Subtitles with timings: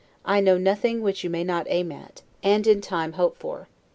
[0.25, 3.67] I know nothing which you may not aim at, and in time hope for.